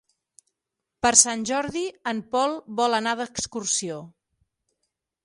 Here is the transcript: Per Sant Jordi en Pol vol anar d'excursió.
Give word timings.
Per 1.05 1.11
Sant 1.19 1.43
Jordi 1.49 1.83
en 2.13 2.23
Pol 2.37 2.57
vol 2.81 3.01
anar 3.01 3.13
d'excursió. 3.21 4.01